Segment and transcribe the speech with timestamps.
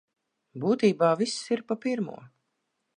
[0.63, 2.21] Būtībā viss ir pa pirmo.